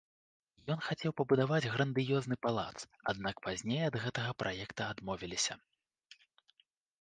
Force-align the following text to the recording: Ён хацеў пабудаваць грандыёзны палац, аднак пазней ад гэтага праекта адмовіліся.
Ён 0.75 0.79
хацеў 0.85 1.11
пабудаваць 1.19 1.67
грандыёзны 1.73 2.37
палац, 2.45 2.77
аднак 3.13 3.35
пазней 3.49 3.81
ад 3.89 3.95
гэтага 4.07 4.31
праекта 4.45 4.81
адмовіліся. 4.95 5.59